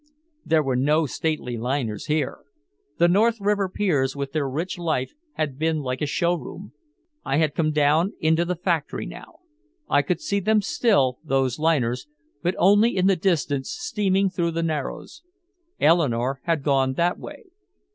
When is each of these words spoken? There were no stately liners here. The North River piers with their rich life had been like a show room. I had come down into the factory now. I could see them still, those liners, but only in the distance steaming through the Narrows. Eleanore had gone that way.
There 0.43 0.63
were 0.63 0.75
no 0.75 1.05
stately 1.05 1.57
liners 1.57 2.07
here. 2.07 2.39
The 2.97 3.07
North 3.07 3.39
River 3.39 3.69
piers 3.69 4.15
with 4.15 4.31
their 4.31 4.49
rich 4.49 4.79
life 4.79 5.13
had 5.33 5.59
been 5.59 5.81
like 5.83 6.01
a 6.01 6.07
show 6.07 6.33
room. 6.33 6.73
I 7.23 7.37
had 7.37 7.53
come 7.53 7.69
down 7.71 8.13
into 8.19 8.43
the 8.43 8.55
factory 8.55 9.05
now. 9.05 9.41
I 9.87 10.01
could 10.01 10.19
see 10.19 10.39
them 10.39 10.59
still, 10.63 11.19
those 11.23 11.59
liners, 11.59 12.07
but 12.41 12.55
only 12.57 12.97
in 12.97 13.05
the 13.05 13.15
distance 13.15 13.69
steaming 13.69 14.31
through 14.31 14.53
the 14.53 14.63
Narrows. 14.63 15.21
Eleanore 15.79 16.39
had 16.45 16.63
gone 16.63 16.93
that 16.93 17.19
way. 17.19 17.51